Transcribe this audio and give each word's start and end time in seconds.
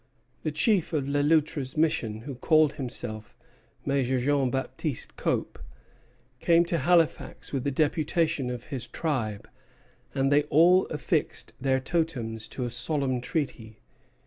The 0.41 0.51
chief 0.51 0.93
of 0.93 1.07
Le 1.07 1.21
Loutre's 1.21 1.77
mission, 1.77 2.21
who 2.21 2.33
called 2.33 2.73
himself 2.73 3.37
Major 3.85 4.17
Jean 4.19 4.49
Baptiste 4.49 5.15
Cope, 5.15 5.59
came 6.39 6.65
to 6.65 6.79
Halifax 6.79 7.53
with 7.53 7.67
a 7.67 7.71
deputation 7.71 8.49
of 8.49 8.65
his 8.73 8.87
tribe, 8.87 9.47
and 10.15 10.31
they 10.31 10.41
all 10.45 10.87
affixed 10.87 11.53
their 11.61 11.79
totems 11.79 12.47
to 12.47 12.63
a 12.63 12.71
solemn 12.71 13.21
treaty. 13.21 13.77